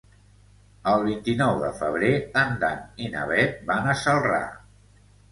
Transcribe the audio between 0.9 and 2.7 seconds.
El vint-i-nou de febrer en